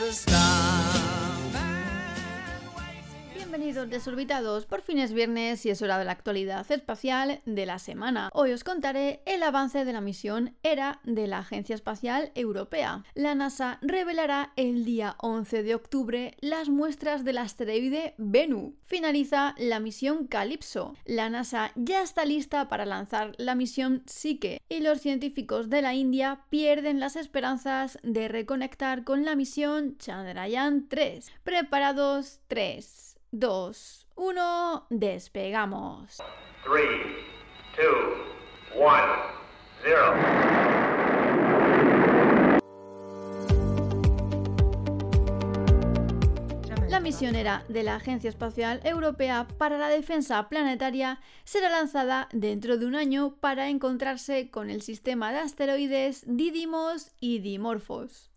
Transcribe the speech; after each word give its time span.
as 0.00 0.24
a 0.26 0.81
Bienvenidos 3.72 4.04
desorbitados, 4.04 4.66
por 4.66 4.82
fin 4.82 4.98
es 4.98 5.14
viernes 5.14 5.64
y 5.64 5.70
es 5.70 5.80
hora 5.80 5.98
de 5.98 6.04
la 6.04 6.12
actualidad 6.12 6.70
espacial 6.70 7.40
de 7.46 7.64
la 7.64 7.78
semana. 7.78 8.28
Hoy 8.34 8.52
os 8.52 8.64
contaré 8.64 9.22
el 9.24 9.42
avance 9.42 9.86
de 9.86 9.94
la 9.94 10.02
misión 10.02 10.54
ERA 10.62 11.00
de 11.04 11.26
la 11.26 11.38
Agencia 11.38 11.74
Espacial 11.74 12.32
Europea. 12.34 13.02
La 13.14 13.34
NASA 13.34 13.78
revelará 13.80 14.52
el 14.56 14.84
día 14.84 15.16
11 15.20 15.62
de 15.62 15.74
octubre 15.74 16.36
las 16.42 16.68
muestras 16.68 17.24
del 17.24 17.38
asteroide 17.38 18.14
Bennu. 18.18 18.76
Finaliza 18.84 19.54
la 19.56 19.80
misión 19.80 20.26
Calypso. 20.26 20.94
La 21.06 21.30
NASA 21.30 21.72
ya 21.74 22.02
está 22.02 22.26
lista 22.26 22.68
para 22.68 22.84
lanzar 22.84 23.32
la 23.38 23.54
misión 23.54 24.02
Psyche 24.04 24.60
y 24.68 24.80
los 24.80 25.00
científicos 25.00 25.70
de 25.70 25.80
la 25.80 25.94
India 25.94 26.44
pierden 26.50 27.00
las 27.00 27.16
esperanzas 27.16 27.98
de 28.02 28.28
reconectar 28.28 29.02
con 29.02 29.24
la 29.24 29.34
misión 29.34 29.96
Chandrayaan 29.96 30.90
3. 30.90 31.32
Preparados 31.42 32.40
3. 32.48 33.11
2, 33.34 34.08
1, 34.14 34.86
despegamos. 34.90 36.18
3, 36.64 36.84
2, 37.78 37.86
1, 38.76 38.92
0. 39.84 40.14
La 46.90 47.00
misionera 47.00 47.64
de 47.70 47.82
la 47.82 47.94
Agencia 47.96 48.28
Espacial 48.28 48.82
Europea 48.84 49.48
para 49.56 49.78
la 49.78 49.88
Defensa 49.88 50.50
Planetaria 50.50 51.18
será 51.44 51.70
lanzada 51.70 52.28
dentro 52.32 52.76
de 52.76 52.84
un 52.84 52.94
año 52.94 53.36
para 53.40 53.70
encontrarse 53.70 54.50
con 54.50 54.68
el 54.68 54.82
sistema 54.82 55.32
de 55.32 55.38
asteroides 55.38 56.24
Didymos 56.26 57.12
y 57.18 57.38
Dimorphos. 57.38 58.31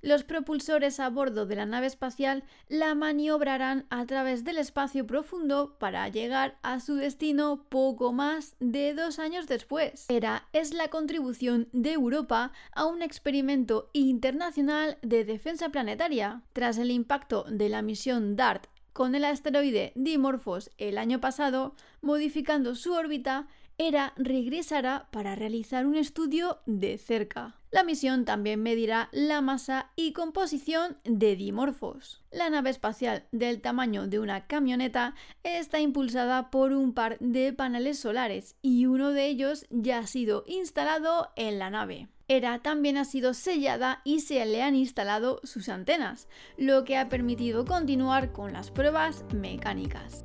Los 0.00 0.22
propulsores 0.22 1.00
a 1.00 1.10
bordo 1.10 1.44
de 1.44 1.56
la 1.56 1.66
nave 1.66 1.86
espacial 1.86 2.44
la 2.68 2.94
maniobrarán 2.94 3.86
a 3.90 4.06
través 4.06 4.44
del 4.44 4.58
espacio 4.58 5.06
profundo 5.06 5.76
para 5.78 6.08
llegar 6.08 6.56
a 6.62 6.78
su 6.78 6.94
destino 6.94 7.64
poco 7.68 8.12
más 8.12 8.54
de 8.60 8.94
dos 8.94 9.18
años 9.18 9.48
después. 9.48 10.06
ERA 10.08 10.46
es 10.52 10.72
la 10.72 10.88
contribución 10.88 11.68
de 11.72 11.92
Europa 11.94 12.52
a 12.72 12.86
un 12.86 13.02
experimento 13.02 13.90
internacional 13.92 14.98
de 15.02 15.24
defensa 15.24 15.70
planetaria. 15.70 16.42
Tras 16.52 16.78
el 16.78 16.92
impacto 16.92 17.44
de 17.48 17.68
la 17.68 17.82
misión 17.82 18.36
DART 18.36 18.66
con 18.92 19.14
el 19.14 19.24
asteroide 19.24 19.92
Dimorphos 19.94 20.70
el 20.78 20.98
año 20.98 21.20
pasado, 21.20 21.74
modificando 22.02 22.74
su 22.74 22.92
órbita, 22.92 23.46
ERA 23.78 24.12
regresará 24.16 25.08
para 25.12 25.36
realizar 25.36 25.86
un 25.86 25.96
estudio 25.96 26.58
de 26.66 26.98
cerca. 26.98 27.57
La 27.70 27.84
misión 27.84 28.24
también 28.24 28.62
medirá 28.62 29.10
la 29.12 29.42
masa 29.42 29.90
y 29.94 30.12
composición 30.12 30.96
de 31.04 31.36
dimorfos. 31.36 32.22
La 32.30 32.48
nave 32.48 32.70
espacial 32.70 33.26
del 33.30 33.60
tamaño 33.60 34.06
de 34.06 34.18
una 34.18 34.46
camioneta 34.46 35.14
está 35.42 35.78
impulsada 35.78 36.50
por 36.50 36.72
un 36.72 36.94
par 36.94 37.18
de 37.18 37.52
paneles 37.52 37.98
solares 37.98 38.56
y 38.62 38.86
uno 38.86 39.10
de 39.10 39.26
ellos 39.26 39.66
ya 39.68 39.98
ha 39.98 40.06
sido 40.06 40.44
instalado 40.46 41.30
en 41.36 41.58
la 41.58 41.68
nave. 41.68 42.08
ERA 42.26 42.60
también 42.60 42.96
ha 42.96 43.04
sido 43.04 43.34
sellada 43.34 44.00
y 44.04 44.20
se 44.20 44.44
le 44.44 44.62
han 44.62 44.74
instalado 44.74 45.40
sus 45.44 45.68
antenas, 45.68 46.28
lo 46.56 46.84
que 46.84 46.96
ha 46.96 47.08
permitido 47.08 47.64
continuar 47.64 48.32
con 48.32 48.52
las 48.52 48.70
pruebas 48.70 49.24
mecánicas. 49.34 50.24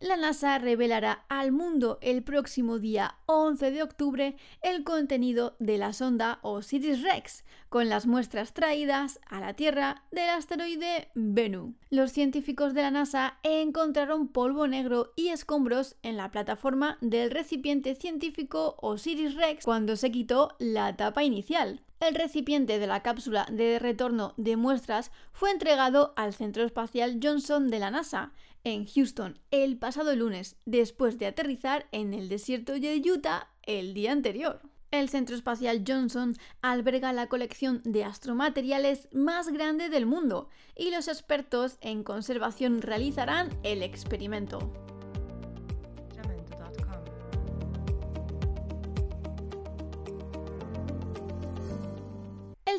La 0.00 0.16
NASA 0.16 0.58
revelará 0.58 1.24
al 1.28 1.52
mundo 1.52 1.98
el 2.00 2.22
próximo 2.22 2.78
día 2.78 3.16
11 3.26 3.70
de 3.70 3.82
octubre 3.82 4.36
el 4.62 4.82
contenido 4.82 5.56
de 5.58 5.76
la 5.76 5.92
sonda 5.92 6.38
OSIRIS-REx, 6.42 7.44
con 7.68 7.90
las 7.90 8.06
muestras 8.06 8.54
traídas 8.54 9.20
a 9.28 9.40
la 9.40 9.54
Tierra 9.54 10.02
del 10.10 10.30
asteroide 10.30 11.08
Bennu. 11.14 11.74
Los 11.90 12.12
científicos 12.12 12.72
de 12.72 12.82
la 12.82 12.90
NASA 12.90 13.38
encontraron 13.42 14.28
polvo 14.28 14.66
negro 14.66 15.12
y 15.16 15.28
escombros 15.28 15.96
en 16.02 16.16
la 16.16 16.30
plataforma 16.30 16.96
del 17.02 17.30
recipiente 17.30 17.94
científico 17.94 18.76
OSIRIS-REx 18.80 19.64
cuando 19.64 19.96
se 19.96 20.10
quitó 20.10 20.56
la 20.58 20.96
tapa 20.96 21.24
inicial. 21.24 21.82
El 22.00 22.14
recipiente 22.14 22.78
de 22.78 22.86
la 22.86 23.02
cápsula 23.02 23.46
de 23.52 23.78
retorno 23.78 24.32
de 24.38 24.56
muestras 24.56 25.12
fue 25.32 25.50
entregado 25.50 26.14
al 26.16 26.32
Centro 26.32 26.64
Espacial 26.64 27.20
Johnson 27.22 27.68
de 27.68 27.78
la 27.78 27.90
NASA 27.90 28.32
en 28.64 28.86
Houston 28.86 29.38
el 29.50 29.76
pasado 29.76 30.16
lunes, 30.16 30.56
después 30.64 31.18
de 31.18 31.26
aterrizar 31.26 31.88
en 31.92 32.14
el 32.14 32.30
desierto 32.30 32.72
de 32.72 33.02
Utah 33.04 33.48
el 33.64 33.92
día 33.92 34.12
anterior. 34.12 34.62
El 34.90 35.10
Centro 35.10 35.36
Espacial 35.36 35.84
Johnson 35.86 36.34
alberga 36.62 37.12
la 37.12 37.28
colección 37.28 37.82
de 37.84 38.02
astromateriales 38.02 39.08
más 39.12 39.48
grande 39.48 39.90
del 39.90 40.06
mundo 40.06 40.48
y 40.74 40.90
los 40.90 41.06
expertos 41.06 41.76
en 41.82 42.02
conservación 42.02 42.80
realizarán 42.80 43.50
el 43.62 43.82
experimento. 43.82 44.72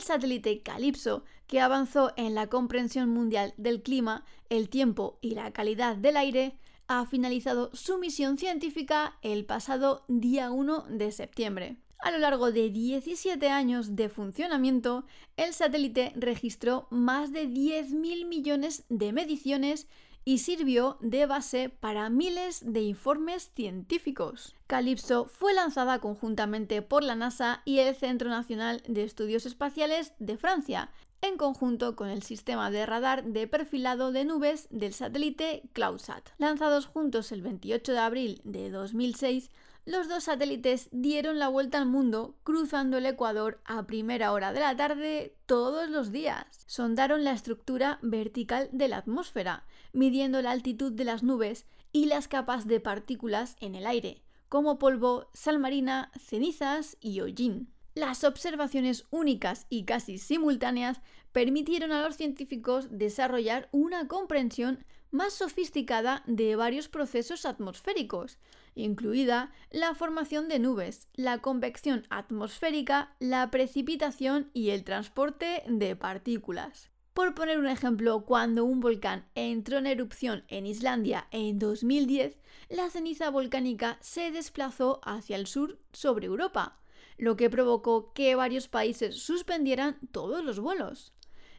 El 0.02 0.08
satélite 0.08 0.64
Calypso, 0.64 1.24
que 1.46 1.62
avanzó 1.62 2.12
en 2.18 2.34
la 2.34 2.48
comprensión 2.48 3.10
mundial 3.10 3.54
del 3.58 3.84
clima, 3.84 4.26
el 4.50 4.68
tiempo 4.68 5.20
y 5.22 5.36
la 5.36 5.52
calidad 5.52 5.96
del 5.96 6.18
aire, 6.18 6.58
ha 6.88 7.06
finalizado 7.06 7.70
su 7.74 8.00
misión 8.00 8.40
científica 8.40 9.20
el 9.22 9.46
pasado 9.46 10.04
día 10.08 10.50
1 10.50 10.86
de 10.90 11.12
septiembre. 11.12 11.78
A 12.00 12.10
lo 12.10 12.18
largo 12.18 12.52
de 12.52 12.72
17 12.72 13.48
años 13.50 13.96
de 13.96 14.10
funcionamiento, 14.10 15.06
el 15.38 15.54
satélite 15.54 16.14
registró 16.16 16.88
más 16.90 17.32
de 17.32 17.48
10.000 17.48 18.26
millones 18.26 18.86
de 18.90 19.14
mediciones 19.14 19.88
y 20.24 20.38
sirvió 20.40 20.98
de 21.02 21.26
base 21.26 21.70
para 21.70 22.10
miles 22.10 22.62
de 22.66 22.82
informes 22.82 23.52
científicos. 23.56 24.56
Calypso 24.68 25.26
fue 25.26 25.54
lanzada 25.54 26.00
conjuntamente 26.00 26.82
por 26.82 27.04
la 27.04 27.16
NASA 27.16 27.62
y 27.66 27.80
el 27.80 27.96
Centro 27.96 28.30
Nacional 28.30 28.84
de 28.88 29.04
Estudios 29.04 29.46
Espaciales 29.46 30.14
de 30.20 30.38
Francia, 30.38 30.92
en 31.22 31.38
conjunto 31.38 31.96
con 31.96 32.10
el 32.10 32.24
sistema 32.24 32.72
de 32.72 32.86
radar 32.86 33.24
de 33.24 33.48
perfilado 33.48 34.12
de 34.12 34.26
nubes 34.26 34.68
del 34.72 34.94
satélite 34.94 35.64
CloudSat. 35.74 36.30
Lanzados 36.38 36.88
juntos 36.88 37.32
el 37.32 37.42
28 37.42 37.92
de 37.92 38.00
abril 38.00 38.42
de 38.44 38.70
2006, 38.72 39.52
los 39.86 40.08
dos 40.08 40.26
satélites 40.26 40.90
dieron 40.92 41.40
la 41.40 41.48
vuelta 41.48 41.80
al 41.80 41.88
mundo 41.88 42.36
cruzando 42.44 42.98
el 42.98 43.06
Ecuador 43.06 43.62
a 43.66 43.88
primera 43.88 44.32
hora 44.32 44.54
de 44.54 44.60
la 44.60 44.76
tarde 44.76 45.36
todos 45.46 45.90
los 45.90 46.12
días. 46.12 46.46
Sondaron 46.68 47.24
la 47.24 47.32
estructura 47.32 47.98
vertical 48.02 48.70
de 48.72 48.88
la 48.88 48.98
atmósfera, 48.98 49.66
midiendo 49.92 50.42
la 50.42 50.52
altitud 50.52 50.92
de 50.92 51.06
las 51.06 51.24
nubes 51.24 51.66
y 51.92 52.06
las 52.06 52.28
capas 52.28 52.68
de 52.68 52.80
partículas 52.80 53.56
en 53.60 53.76
el 53.76 53.88
aire, 53.88 54.22
como 54.50 54.78
polvo, 54.78 55.30
sal 55.34 55.60
marina, 55.60 56.12
cenizas 56.20 56.98
y 57.02 57.22
hollín. 57.22 57.74
Las 57.96 58.24
observaciones 58.24 59.06
únicas 59.10 59.66
y 59.70 59.84
casi 59.84 60.18
simultáneas 60.18 61.02
permitieron 61.32 61.92
a 61.92 62.02
los 62.02 62.16
científicos 62.16 62.88
desarrollar 62.92 63.68
una 63.72 64.08
comprensión 64.08 64.86
más 65.12 65.34
sofisticada 65.34 66.24
de 66.26 66.56
varios 66.56 66.90
procesos 66.90 67.46
atmosféricos, 67.46 68.40
incluida 68.76 69.52
la 69.70 69.94
formación 69.94 70.48
de 70.48 70.60
nubes, 70.60 71.08
la 71.14 71.40
convección 71.40 72.08
atmosférica, 72.10 73.16
la 73.20 73.52
precipitación 73.52 74.50
y 74.54 74.70
el 74.70 74.84
transporte 74.84 75.64
de 75.68 75.96
partículas. 75.96 76.90
Por 77.14 77.36
poner 77.36 77.60
un 77.60 77.68
ejemplo, 77.68 78.24
cuando 78.24 78.64
un 78.64 78.80
volcán 78.80 79.26
entró 79.36 79.78
en 79.78 79.88
erupción 79.88 80.46
en 80.48 80.66
Islandia 80.66 81.28
en 81.32 81.60
2010, 81.60 82.38
la 82.70 82.90
ceniza 82.90 83.30
volcánica 83.30 83.98
se 84.00 84.32
desplazó 84.32 85.02
hacia 85.04 85.36
el 85.36 85.46
sur 85.46 85.78
sobre 85.92 86.28
Europa, 86.28 86.80
lo 87.18 87.36
que 87.36 87.50
provocó 87.50 88.14
que 88.14 88.34
varios 88.36 88.70
países 88.70 89.18
suspendieran 89.22 90.00
todos 90.12 90.44
los 90.44 90.62
vuelos. 90.62 91.14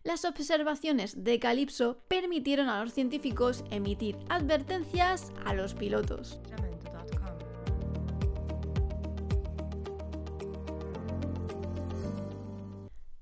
Las 0.04 0.24
observaciones 0.24 1.22
de 1.22 1.38
Calypso 1.38 2.02
permitieron 2.08 2.68
a 2.68 2.82
los 2.82 2.92
científicos 2.92 3.62
emitir 3.70 4.18
advertencias 4.28 5.32
a 5.44 5.54
los 5.54 5.74
pilotos. 5.74 6.40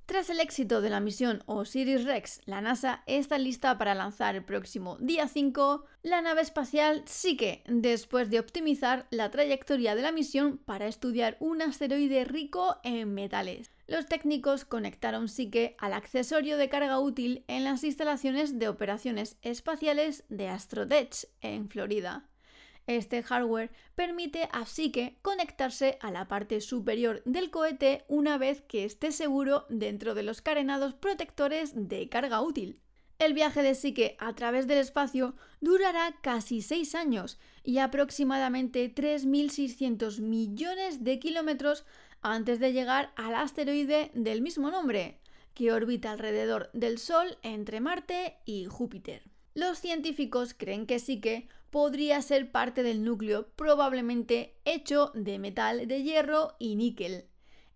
Tras 0.06 0.30
el 0.30 0.40
éxito 0.40 0.80
de 0.80 0.90
la 0.90 1.00
misión 1.00 1.42
Osiris-Rex, 1.46 2.40
la 2.46 2.62
NASA 2.62 3.02
está 3.06 3.38
lista 3.38 3.78
para 3.78 3.94
lanzar 3.94 4.34
el 4.34 4.44
próximo 4.44 4.96
día 5.00 5.28
5 5.28 5.84
la 6.02 6.22
nave 6.22 6.40
espacial 6.40 7.04
Psyche, 7.06 7.62
después 7.66 8.30
de 8.30 8.40
optimizar 8.40 9.06
la 9.10 9.30
trayectoria 9.30 9.94
de 9.94 10.02
la 10.02 10.12
misión 10.12 10.58
para 10.58 10.88
estudiar 10.88 11.36
un 11.40 11.62
asteroide 11.62 12.24
rico 12.24 12.78
en 12.82 13.14
metales. 13.14 13.70
Los 13.90 14.06
técnicos 14.06 14.64
conectaron 14.64 15.28
Psyche 15.28 15.74
al 15.80 15.94
accesorio 15.94 16.56
de 16.56 16.68
carga 16.68 17.00
útil 17.00 17.44
en 17.48 17.64
las 17.64 17.82
instalaciones 17.82 18.56
de 18.56 18.68
operaciones 18.68 19.36
espaciales 19.42 20.22
de 20.28 20.46
Astrotech, 20.46 21.26
en 21.40 21.68
Florida. 21.68 22.28
Este 22.86 23.24
hardware 23.24 23.72
permite 23.96 24.48
a 24.52 24.64
Psyche 24.64 25.18
conectarse 25.22 25.98
a 26.00 26.12
la 26.12 26.28
parte 26.28 26.60
superior 26.60 27.20
del 27.24 27.50
cohete 27.50 28.04
una 28.06 28.38
vez 28.38 28.62
que 28.62 28.84
esté 28.84 29.10
seguro 29.10 29.66
dentro 29.68 30.14
de 30.14 30.22
los 30.22 30.40
carenados 30.40 30.94
protectores 30.94 31.72
de 31.74 32.08
carga 32.08 32.42
útil. 32.42 32.78
El 33.18 33.34
viaje 33.34 33.62
de 33.62 33.74
Psyche 33.74 34.16
a 34.18 34.34
través 34.34 34.68
del 34.68 34.78
espacio 34.78 35.34
durará 35.60 36.16
casi 36.22 36.62
6 36.62 36.94
años 36.94 37.38
y 37.64 37.76
aproximadamente 37.76 38.94
3.600 38.94 40.20
millones 40.20 41.04
de 41.04 41.18
kilómetros 41.18 41.84
antes 42.22 42.60
de 42.60 42.72
llegar 42.72 43.12
al 43.16 43.34
asteroide 43.34 44.10
del 44.14 44.42
mismo 44.42 44.70
nombre, 44.70 45.20
que 45.54 45.72
orbita 45.72 46.10
alrededor 46.10 46.70
del 46.72 46.98
Sol 46.98 47.38
entre 47.42 47.80
Marte 47.80 48.36
y 48.44 48.66
Júpiter. 48.66 49.22
Los 49.54 49.78
científicos 49.78 50.54
creen 50.54 50.86
que 50.86 50.98
Psyche 50.98 51.48
podría 51.70 52.22
ser 52.22 52.50
parte 52.50 52.82
del 52.82 53.04
núcleo 53.04 53.48
probablemente 53.56 54.56
hecho 54.64 55.10
de 55.14 55.38
metal 55.38 55.86
de 55.88 56.02
hierro 56.02 56.54
y 56.58 56.76
níquel. 56.76 57.26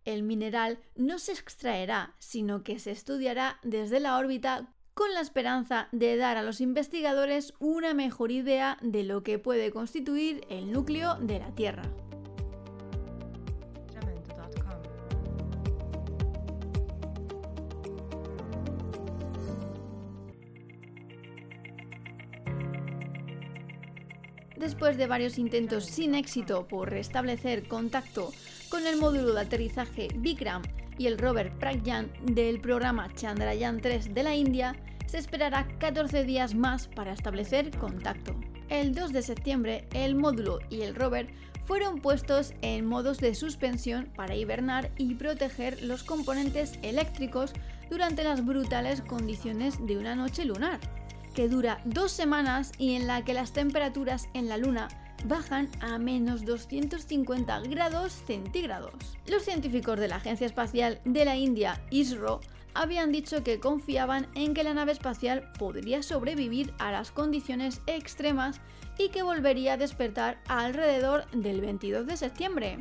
El 0.05 0.23
mineral 0.23 0.79
no 0.95 1.19
se 1.19 1.33
extraerá, 1.33 2.15
sino 2.19 2.63
que 2.63 2.79
se 2.79 2.91
estudiará 2.91 3.59
desde 3.63 4.01
la 4.01 4.19
órbita 4.19 4.73
con 4.93 5.13
la 5.13 5.21
esperanza 5.21 5.89
de 5.93 6.17
dar 6.17 6.37
a 6.37 6.43
los 6.43 6.61
investigadores 6.61 7.55
una 7.59 7.95
mejor 7.95 8.31
idea 8.31 8.79
de 8.81 9.03
lo 9.03 9.23
que 9.23 9.39
puede 9.39 9.73
constituir 9.73 10.47
el 10.51 10.71
núcleo 10.71 11.17
de 11.17 11.41
la 11.41 11.55
Tierra. 11.55 11.83
Después 24.65 24.97
de 24.97 25.07
varios 25.07 25.39
intentos 25.39 25.85
sin 25.85 26.15
éxito 26.15 26.67
por 26.67 26.89
restablecer 26.89 27.69
contacto 27.69 28.33
con 28.71 28.87
el 28.87 28.97
módulo 28.97 29.35
de 29.35 29.43
aterrizaje 29.43 30.09
Vikram 30.17 30.63
y 30.97 31.07
el 31.07 31.19
rover 31.19 31.53
Pragyan 31.59 32.11
del 32.23 32.63
programa 32.63 33.13
Chandrayaan 33.13 33.83
3 33.83 34.15
de 34.15 34.23
la 34.23 34.35
India, 34.35 34.75
se 35.05 35.19
esperará 35.19 35.69
14 35.79 36.25
días 36.25 36.55
más 36.55 36.89
para 36.89 37.13
establecer 37.13 37.77
contacto. 37.77 38.35
El 38.71 38.95
2 38.95 39.13
de 39.13 39.21
septiembre, 39.21 39.87
el 39.93 40.15
módulo 40.15 40.61
y 40.71 40.81
el 40.81 40.95
rover 40.95 41.29
fueron 41.67 42.01
puestos 42.01 42.55
en 42.63 42.87
modos 42.87 43.19
de 43.19 43.35
suspensión 43.35 44.09
para 44.17 44.35
hibernar 44.35 44.91
y 44.97 45.15
proteger 45.17 45.83
los 45.83 46.05
componentes 46.05 46.79
eléctricos 46.81 47.53
durante 47.91 48.25
las 48.25 48.43
brutales 48.47 49.03
condiciones 49.03 49.87
de 49.87 49.99
una 49.99 50.17
noche 50.17 50.47
lunar 50.47 50.81
que 51.35 51.49
dura 51.49 51.81
dos 51.85 52.13
semanas 52.13 52.73
y 52.79 52.95
en 52.95 53.07
la 53.07 53.25
que 53.25 53.35
las 53.35 53.53
temperaturas 53.53 54.29
en 54.33 54.49
la 54.49 54.57
Luna 54.57 54.89
bajan 55.27 55.69
a 55.81 55.99
menos 55.99 56.45
250 56.45 57.61
grados 57.61 58.13
centígrados. 58.27 58.95
Los 59.27 59.43
científicos 59.43 59.99
de 59.99 60.09
la 60.09 60.17
Agencia 60.17 60.47
Espacial 60.47 61.01
de 61.05 61.25
la 61.25 61.37
India, 61.37 61.83
ISRO, 61.91 62.41
habían 62.75 63.13
dicho 63.13 63.43
que 63.43 63.61
confiaban 63.61 64.27
en 64.35 64.53
que 64.53 64.65
la 64.65 64.75
nave 64.75 64.93
espacial 64.93 65.51
podría 65.59 66.03
sobrevivir 66.03 66.75
a 66.79 66.91
las 66.91 67.11
condiciones 67.11 67.81
extremas 67.87 68.61
y 68.99 69.09
que 69.09 69.23
volvería 69.23 69.75
a 69.75 69.77
despertar 69.77 70.39
alrededor 70.49 71.27
del 71.31 71.61
22 71.61 72.07
de 72.07 72.17
septiembre, 72.17 72.79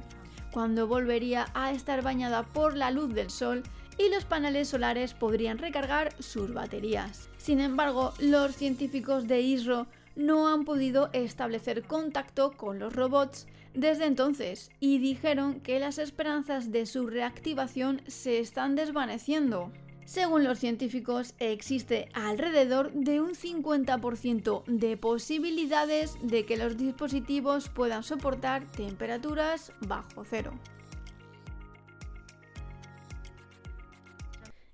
cuando 0.52 0.88
volvería 0.88 1.48
a 1.54 1.72
estar 1.72 2.02
bañada 2.02 2.44
por 2.44 2.76
la 2.76 2.92
luz 2.92 3.14
del 3.14 3.30
sol 3.30 3.64
y 3.98 4.10
los 4.10 4.26
paneles 4.26 4.70
solares 4.70 5.14
podrían 5.14 5.58
recargar 5.58 6.14
sus 6.20 6.54
baterías. 6.54 7.30
Sin 7.38 7.60
embargo, 7.60 8.14
los 8.20 8.56
científicos 8.56 9.28
de 9.28 9.42
ISRO 9.42 9.88
no 10.16 10.48
han 10.48 10.66
podido 10.66 11.10
establecer 11.14 11.84
contacto 11.84 12.52
con 12.52 12.80
los 12.80 12.94
robots 12.94 13.48
desde 13.74 14.06
entonces 14.06 14.70
y 14.80 15.00
dijeron 15.00 15.60
que 15.60 15.80
las 15.80 15.98
esperanzas 15.98 16.72
de 16.72 16.86
su 16.86 17.08
reactivación 17.08 18.02
se 18.08 18.40
están 18.40 18.76
desvaneciendo. 18.76 19.72
Según 20.06 20.44
los 20.44 20.60
científicos, 20.60 21.34
existe 21.40 22.10
alrededor 22.14 22.92
de 22.92 23.22
un 23.22 23.32
50% 23.34 24.64
de 24.66 24.98
posibilidades 24.98 26.18
de 26.22 26.46
que 26.46 26.58
los 26.58 26.78
dispositivos 26.78 27.70
puedan 27.70 28.04
soportar 28.04 28.70
temperaturas 28.72 29.72
bajo 29.80 30.26
cero. 30.30 30.52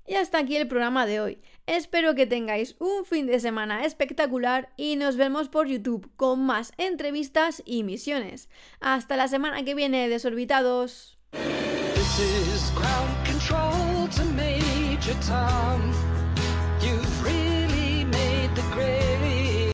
Y 0.09 0.15
hasta 0.15 0.39
aquí 0.39 0.57
el 0.57 0.67
programa 0.67 1.05
de 1.05 1.21
hoy. 1.21 1.39
Espero 1.67 2.15
que 2.15 2.25
tengáis 2.25 2.75
un 2.79 3.05
fin 3.05 3.27
de 3.27 3.39
semana 3.39 3.85
espectacular 3.85 4.73
y 4.75 4.95
nos 4.95 5.17
vemos 5.17 5.49
por 5.49 5.67
YouTube 5.67 6.09
con 6.15 6.43
más 6.43 6.71
entrevistas 6.79 7.61
y 7.63 7.83
misiones. 7.83 8.49
Hasta 8.79 9.15
la 9.15 9.27
semana 9.27 9.63
que 9.63 9.75
viene, 9.75 10.09
desorbitados. 10.09 11.19